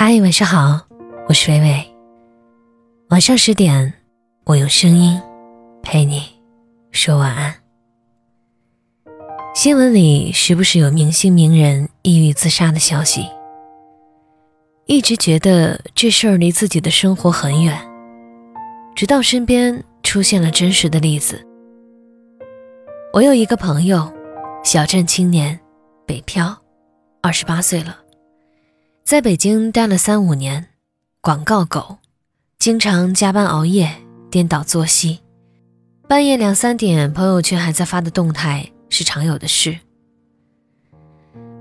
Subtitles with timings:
[0.00, 0.80] 嗨，晚上好，
[1.28, 1.94] 我是微微。
[3.08, 3.92] 晚上十点，
[4.44, 5.20] 我用声音
[5.82, 6.22] 陪你
[6.92, 7.52] 说晚安。
[9.56, 13.26] 新闻里时不时有明星名人抑郁自杀的消息，
[14.86, 17.76] 一直觉得这事儿离自己的生活很远，
[18.94, 21.44] 直到身边出现了真实的例子。
[23.12, 24.08] 我有一个朋友，
[24.62, 25.58] 小镇青年，
[26.06, 26.56] 北漂，
[27.20, 27.98] 二十八岁了。
[29.08, 30.66] 在北京待了三五年，
[31.22, 31.96] 广告狗，
[32.58, 33.90] 经常加班熬夜，
[34.30, 35.20] 颠倒作息，
[36.06, 39.78] 半夜两三点朋友圈还在发的动态是常有的事。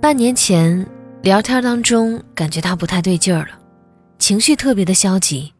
[0.00, 0.84] 半年前
[1.22, 3.50] 聊天当中感觉他不太对劲儿了，
[4.18, 5.52] 情绪特别的消极，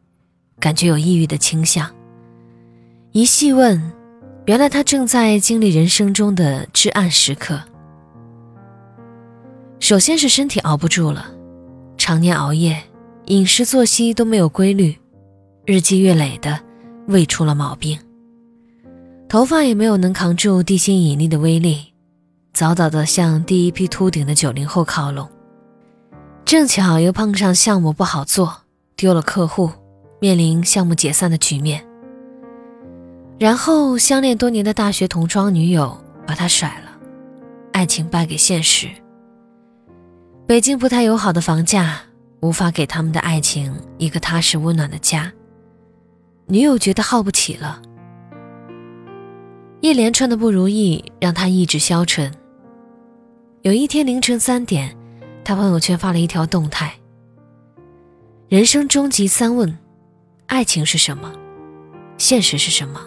[0.58, 1.88] 感觉有抑郁的倾向。
[3.12, 3.80] 一细问，
[4.46, 7.62] 原来他正在经历人生中的至暗时刻。
[9.78, 11.34] 首先是身体熬不住了。
[12.06, 12.80] 常年熬夜，
[13.24, 14.96] 饮食作息都没有规律，
[15.64, 16.56] 日积月累的
[17.08, 17.98] 胃出了毛病。
[19.28, 21.92] 头发也没有能扛住地心引力的威力，
[22.52, 25.28] 早早的向第一批秃顶的九零后靠拢。
[26.44, 28.56] 正巧又碰上项目不好做，
[28.94, 29.68] 丢了客户，
[30.20, 31.84] 面临项目解散的局面。
[33.36, 36.92] 然后相恋多年的大学同窗女友把他甩了，
[37.72, 38.86] 爱情败给现实。
[40.46, 42.00] 北京不太友好的房价，
[42.38, 45.32] 无法给他们的爱情一个踏实温暖的家。
[46.46, 47.82] 女友觉得耗不起了，
[49.80, 52.32] 一连串的不如意让他意志消沉。
[53.62, 54.96] 有一天凌晨三点，
[55.44, 56.94] 他朋友圈发了一条动态
[58.48, 59.76] ：“人生终极三问，
[60.46, 61.32] 爱情是什么？
[62.18, 63.00] 现实是什么？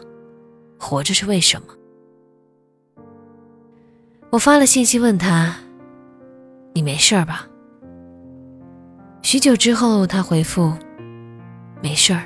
[0.77, 1.67] 活着是为什么？”
[4.29, 5.55] 我发了信息问他。
[6.89, 7.47] 没事儿吧？
[9.21, 10.73] 许久之后，他回复
[11.83, 12.23] ：“没事儿，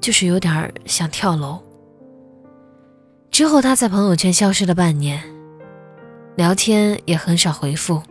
[0.00, 1.62] 就是有点想跳楼。”
[3.30, 5.22] 之后，他在朋友圈消失了半年，
[6.34, 8.02] 聊天也很少回复。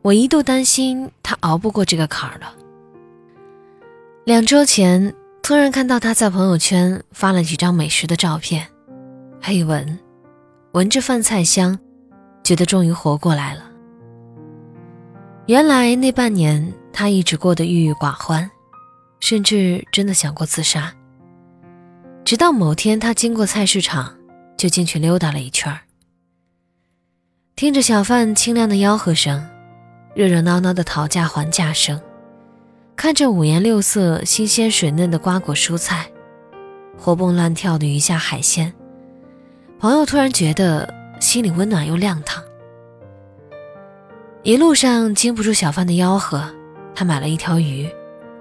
[0.00, 2.54] 我一度担心他熬不过这个坎儿了。
[4.24, 8.66] 两周前，突然看到他在朋友圈发了几张美食的照片，
[9.50, 9.98] 一闻，
[10.72, 11.78] 闻着饭菜香，
[12.42, 13.64] 觉得终于活过来了。
[15.50, 18.48] 原来那半年，他一直过得郁郁寡欢，
[19.18, 20.94] 甚至真的想过自杀。
[22.24, 24.14] 直到某天，他经过菜市场，
[24.56, 25.80] 就进去溜达了一圈儿
[27.56, 29.44] 听着小贩清亮的吆喝声，
[30.14, 32.00] 热热闹闹的讨价还价声，
[32.94, 36.08] 看着五颜六色、新鲜水嫩的瓜果蔬菜，
[36.96, 38.72] 活蹦乱跳的鱼虾海鲜，
[39.80, 42.40] 朋友突然觉得心里温暖又亮堂。
[44.42, 46.42] 一路上经不住小贩的吆喝，
[46.94, 47.86] 他买了一条鱼，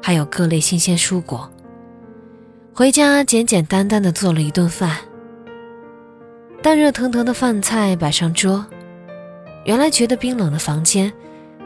[0.02, 1.52] 还有各类新鲜蔬果。
[2.74, 4.96] 回家简简单单的做了一顿饭。
[6.64, 8.66] 当热腾腾的饭菜摆上桌，
[9.66, 11.12] 原来觉得冰冷的房间，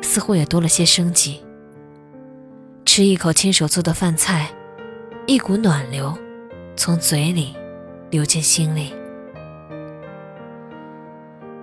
[0.01, 1.39] 似乎也多了些生机。
[2.85, 4.49] 吃一口亲手做的饭菜，
[5.27, 6.11] 一股暖流
[6.75, 7.55] 从嘴里
[8.09, 8.91] 流进心里。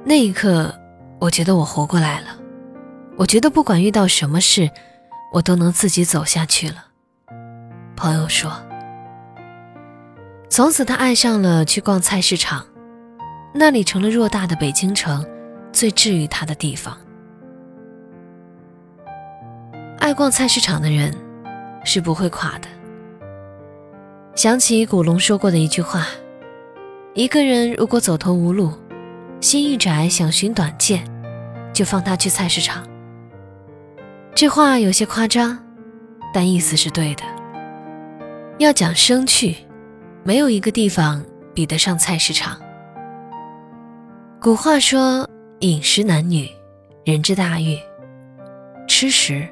[0.04, 0.72] 那一刻，
[1.18, 2.36] 我觉得我活过来了。
[3.20, 4.70] 我觉得不管遇到什么事，
[5.30, 6.86] 我都能自己走下去了。
[7.94, 8.50] 朋友说，
[10.48, 12.64] 从此他爱上了去逛菜市场，
[13.52, 15.22] 那里成了偌大的北京城
[15.70, 16.96] 最治愈他的地方。
[19.98, 21.14] 爱逛菜市场的人
[21.84, 22.68] 是不会垮的。
[24.34, 26.06] 想起古龙说过的一句话：
[27.12, 28.72] 一个人如果走投无路，
[29.42, 31.04] 心一窄，想寻短见，
[31.74, 32.82] 就放他去菜市场。
[34.40, 35.62] 这话有些夸张，
[36.32, 37.22] 但意思是对的。
[38.58, 39.54] 要讲生趣，
[40.24, 41.22] 没有一个地方
[41.54, 42.58] 比得上菜市场。
[44.40, 45.28] 古话说
[45.60, 46.48] ：“饮食男女，
[47.04, 47.78] 人之大欲。”
[48.88, 49.46] 吃食，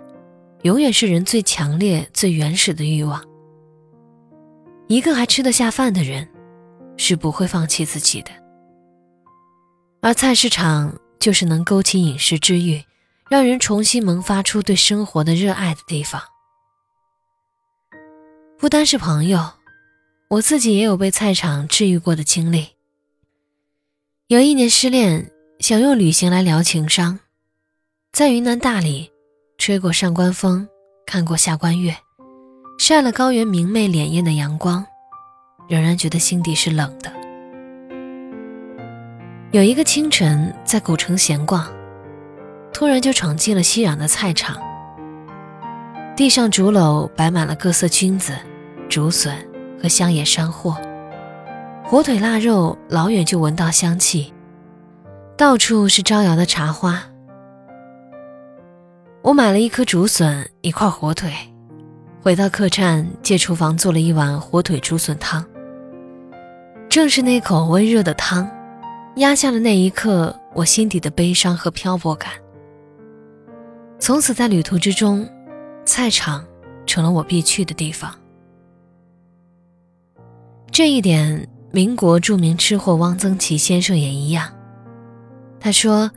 [0.63, 3.23] 永远是人最强烈、最原始的欲望。
[4.87, 6.27] 一个还吃得下饭的人，
[6.97, 8.31] 是不会放弃自己的。
[10.01, 12.83] 而菜市场就是能勾起饮食之欲。
[13.31, 16.23] 让人重新萌发出对生活的热爱的地方。
[18.59, 19.53] 不单是朋友，
[20.31, 22.71] 我自己也有被菜场治愈过的经历。
[24.27, 25.31] 有一年失恋，
[25.61, 27.21] 想用旅行来疗情伤，
[28.13, 29.11] 在云南大理，
[29.59, 30.69] 吹过上官风，
[31.07, 31.97] 看过下关月，
[32.79, 34.85] 晒了高原明媚潋滟的阳光，
[35.69, 37.13] 仍然觉得心底是冷的。
[39.53, 41.78] 有一个清晨，在古城闲逛。
[42.73, 44.57] 突然就闯进了熙攘的菜场，
[46.17, 48.33] 地上竹篓摆满了各色菌子、
[48.89, 49.35] 竹笋
[49.83, 50.77] 和乡野山货，
[51.85, 54.33] 火腿腊肉老远就闻到香气，
[55.37, 57.03] 到处是招摇的茶花。
[59.23, 61.33] 我买了一颗竹笋，一块火腿，
[62.23, 65.45] 回到客栈，借厨房做了一碗火腿竹笋汤。
[66.89, 68.49] 正是那口温热的汤，
[69.17, 72.31] 压下了那一刻我心底的悲伤和漂泊感。
[73.99, 75.29] 从此，在旅途之中，
[75.85, 76.45] 菜场
[76.87, 78.15] 成了我必去的地方。
[80.71, 84.53] 这一点，民国著名吃货汪曾祺先生也一样。
[85.61, 86.11] 他说：“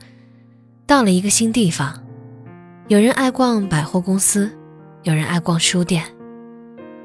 [0.86, 1.98] 到了一个新地方。”
[2.88, 4.50] 有人爱逛百货公司，
[5.02, 6.04] 有人爱逛书店，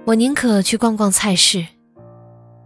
[0.06, 1.66] 我宁可去逛逛菜市，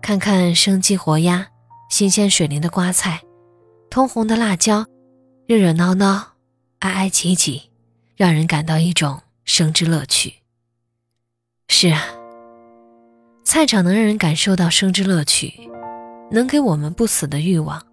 [0.01, 1.45] 看看生机活鸭、
[1.89, 3.21] 新鲜水灵的瓜菜、
[3.89, 4.85] 通红的辣椒，
[5.45, 6.33] 热热闹闹、
[6.79, 7.70] 挨挨挤挤，
[8.21, 10.35] 让人感到一种生之乐趣。
[11.69, 12.03] 是啊，
[13.43, 15.67] 菜场能让人感受到生之乐趣，
[16.29, 17.83] 能给我们不死的欲望。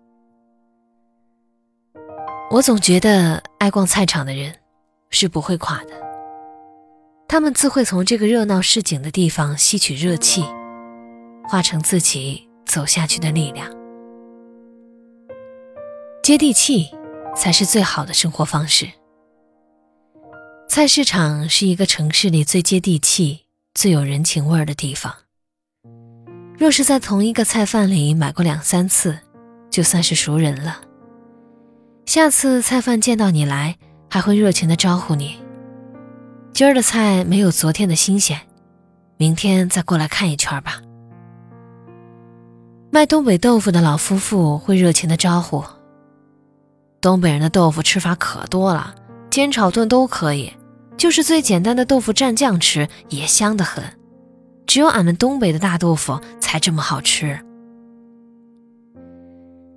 [2.51, 4.55] 我总觉得爱逛菜场的人。
[5.09, 5.95] 是不会垮的，
[7.27, 10.45] 他们自会从这个热闹市井的地方吸取热气，
[11.49, 13.67] 化成自己走下去的力量。
[16.23, 16.91] 接地气
[17.35, 18.87] 才是最好的生活方式。
[20.79, 23.41] 菜市场是一个城市里最接地气、
[23.75, 25.13] 最有人情味儿的地方。
[26.57, 29.19] 若是在同一个菜贩里买过两三次，
[29.71, 30.81] 就算是熟人了。
[32.07, 33.75] 下次菜贩见到你来。
[34.09, 35.39] 还会热情地招呼你。
[36.53, 38.41] 今儿的菜没有昨天的新鲜，
[39.17, 40.81] 明天再过来看一圈吧。
[42.93, 45.65] 卖东北豆腐的老夫妇会热情地招呼。
[47.01, 48.95] 东北人的豆腐吃法可多了，
[49.29, 50.53] 煎炒炖都可以，
[50.99, 53.83] 就是最简单的豆腐蘸酱吃也香得很。
[54.67, 57.41] 只有俺们东北的大豆腐才这么好吃。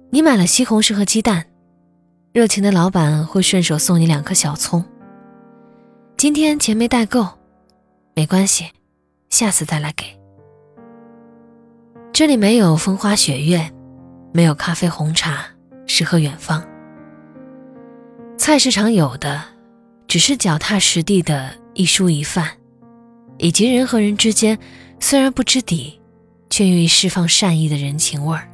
[0.10, 1.46] 你买了西红柿和鸡蛋。
[2.34, 4.84] 热情的老板会顺手送你两颗小葱。
[6.16, 7.28] 今天钱没带够，
[8.16, 8.72] 没关系，
[9.30, 10.06] 下次再来给。
[12.14, 13.70] 这里没有风花雪月，
[14.34, 15.46] 没有咖啡红茶，
[15.88, 16.66] 诗和远方。
[18.38, 19.42] 菜市场有的，
[20.12, 22.46] 只是脚踏实地的一蔬一饭，
[23.38, 24.60] 以及人和人之间
[25.00, 26.02] 虽然不知底，
[26.50, 28.46] 却愿意释放善意的人情味儿。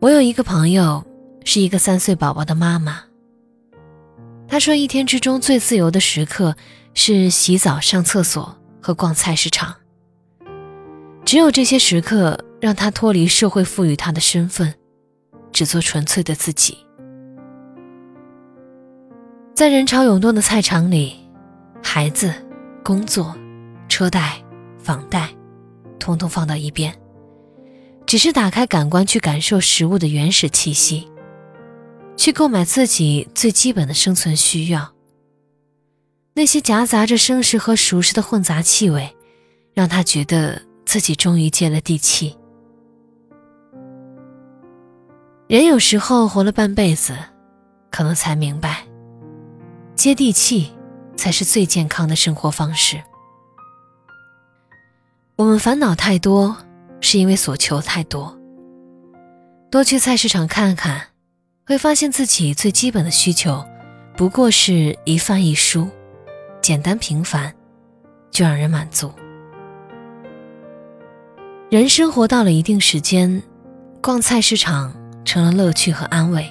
[0.00, 1.06] 我有一个朋友。
[1.44, 3.04] 是一个三岁宝宝的妈妈。
[4.48, 6.56] 她说，一天之中最自由的时刻
[6.92, 9.76] 是洗澡、上厕所和逛菜市场。
[11.24, 14.74] 只有这些时刻，让她脱离社会赋予她的身份，
[15.52, 16.78] 只做纯粹的自己。
[19.56, 21.16] 在人潮涌动的菜场里，
[21.82, 22.30] 孩子、
[22.84, 23.34] 工作、
[23.88, 24.36] 车贷、
[24.78, 25.30] 房贷，
[25.98, 26.94] 通通放到一边，
[28.04, 31.10] 只是打开感官去感受食物的原始气息。
[32.18, 34.92] 去购买自己最基本的生存需要。
[36.34, 39.16] 那些夹杂着生食和熟食的混杂气味，
[39.72, 42.36] 让他觉得自己终于接了地气。
[45.48, 47.16] 人有时候活了半辈子，
[47.90, 48.84] 可能才明白，
[49.96, 50.70] 接地气
[51.16, 53.02] 才是最健康的生活方式。
[55.34, 56.56] 我们烦恼太多，
[57.00, 58.38] 是因为所求太多。
[59.70, 61.08] 多去菜市场看看。
[61.68, 63.66] 会发现自己最基本的需求，
[64.16, 65.90] 不过是一饭一蔬，
[66.62, 67.52] 简单平凡，
[68.30, 69.12] 就让人满足。
[71.68, 73.42] 人生活到了一定时间，
[74.00, 76.48] 逛菜市场成了乐趣和安慰。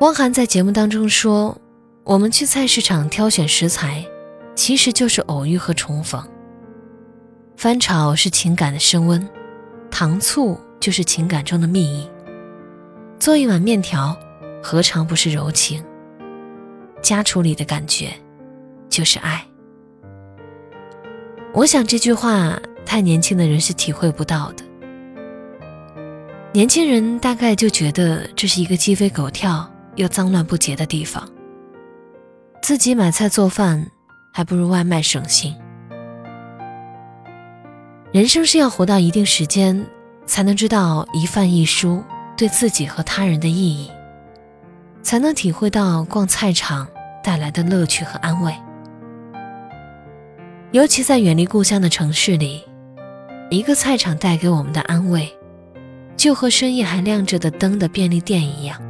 [0.00, 1.54] 汪涵在节目当中说
[2.04, 4.02] ：“我们去菜市场挑选食材，
[4.54, 6.26] 其实就是偶遇和重逢。
[7.54, 9.28] 翻炒是情感的升温，
[9.90, 12.08] 糖醋就是情感中的蜜意。”
[13.20, 14.18] 做一碗面条，
[14.62, 15.84] 何尝不是柔情？
[17.02, 18.08] 家厨里的感觉，
[18.88, 19.46] 就是爱。
[21.52, 24.64] 我想这句话，太年轻的人是体会不到的。
[26.54, 31.28] 年轻人大概就觉得这是一个鸡飞狗跳又脏乱不洁的地方。
[32.62, 33.86] 自己买菜做饭，
[34.32, 35.54] 还不如外卖省心。
[38.12, 39.86] 人生是要活到一定时间，
[40.26, 42.02] 才能知道一饭一蔬。
[42.36, 43.90] 对自己和他人的意义，
[45.02, 46.88] 才能体会到逛菜场
[47.22, 48.54] 带来的乐趣和安慰。
[50.70, 52.64] 尤其在远离故乡的城市里，
[53.50, 55.30] 一个菜场带给我们的安慰，
[56.16, 58.80] 就和深夜还亮着的灯的便利店一样。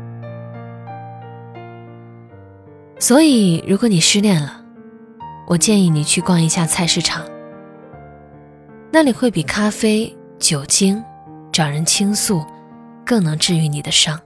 [3.01, 4.63] 所以，如果你失恋了，
[5.47, 7.25] 我建议你去逛一下菜市场，
[8.93, 11.03] 那里会比咖啡、酒精、
[11.51, 12.45] 找人倾诉
[13.07, 14.21] 更能治愈你的伤。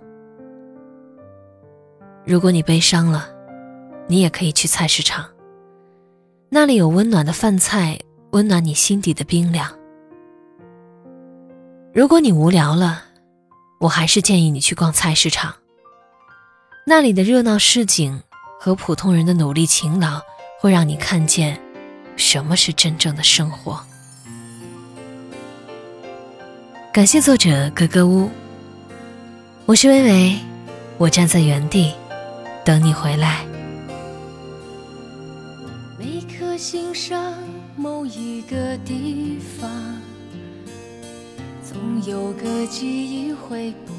[2.27, 3.29] 如果你悲伤了，
[4.09, 5.25] 你也可以去菜市场，
[6.49, 7.97] 那里有温暖的饭菜，
[8.33, 9.71] 温暖你心底的冰凉。
[11.95, 13.05] 如果你无聊了，
[13.79, 15.55] 我还是建议你去逛菜市场，
[16.85, 18.21] 那里的热闹市井
[18.65, 20.23] 和普通人的努力勤劳，
[20.59, 21.61] 会让你看见
[22.17, 23.79] 什么是真正的生活。
[26.91, 28.31] 感谢作者格格巫，
[29.67, 30.39] 我是微微，
[30.97, 31.93] 我站在原地
[32.65, 33.45] 等你回来。
[35.99, 37.35] 每颗心上
[37.77, 39.71] 某一个地方，
[41.63, 43.93] 总有个记忆会不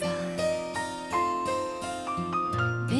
[0.00, 0.08] 散。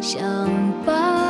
[0.00, 0.18] 想
[0.86, 1.29] 把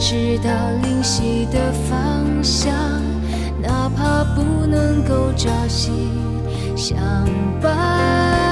[0.00, 0.50] 直到
[0.82, 2.72] 灵犀的方向，
[3.60, 5.92] 哪怕不能够朝夕
[6.74, 6.98] 相
[7.60, 8.49] 伴。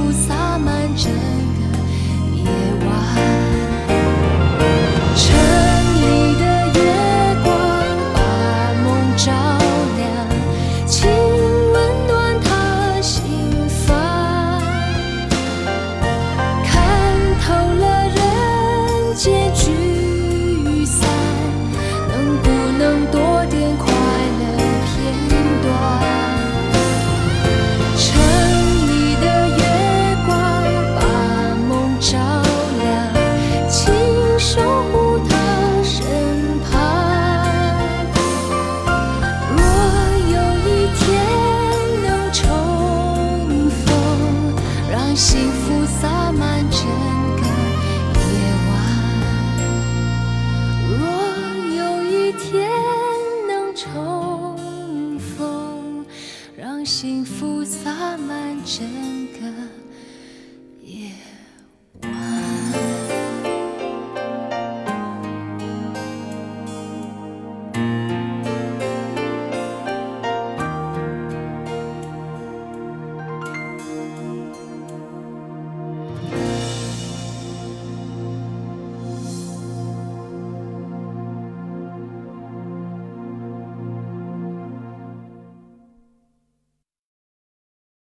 [0.00, 2.44] 福洒满整个夜
[2.86, 3.39] 晚。